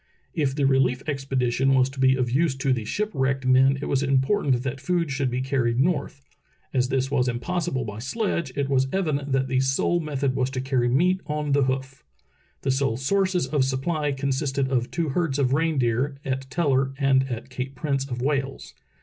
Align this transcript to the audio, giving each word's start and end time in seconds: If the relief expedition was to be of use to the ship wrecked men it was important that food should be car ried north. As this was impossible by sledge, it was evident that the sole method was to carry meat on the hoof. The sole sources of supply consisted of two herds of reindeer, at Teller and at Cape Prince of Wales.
If 0.33 0.55
the 0.55 0.63
relief 0.65 1.03
expedition 1.07 1.75
was 1.75 1.87
to 1.91 1.99
be 1.99 2.15
of 2.15 2.31
use 2.31 2.55
to 2.55 2.73
the 2.73 2.85
ship 2.85 3.11
wrecked 3.13 3.45
men 3.45 3.77
it 3.83 3.85
was 3.85 4.01
important 4.01 4.63
that 4.63 4.81
food 4.81 5.11
should 5.11 5.29
be 5.29 5.43
car 5.43 5.61
ried 5.65 5.79
north. 5.79 6.23
As 6.73 6.89
this 6.89 7.11
was 7.11 7.27
impossible 7.27 7.85
by 7.85 7.99
sledge, 7.99 8.51
it 8.55 8.67
was 8.67 8.87
evident 8.91 9.31
that 9.31 9.47
the 9.47 9.59
sole 9.59 9.99
method 9.99 10.35
was 10.35 10.49
to 10.49 10.59
carry 10.61 10.89
meat 10.89 11.21
on 11.27 11.51
the 11.51 11.65
hoof. 11.65 12.03
The 12.63 12.71
sole 12.71 12.97
sources 12.97 13.45
of 13.45 13.63
supply 13.63 14.11
consisted 14.11 14.69
of 14.71 14.89
two 14.89 15.09
herds 15.09 15.37
of 15.37 15.53
reindeer, 15.53 16.15
at 16.25 16.49
Teller 16.49 16.95
and 16.97 17.29
at 17.29 17.51
Cape 17.51 17.75
Prince 17.75 18.09
of 18.09 18.23
Wales. 18.23 18.73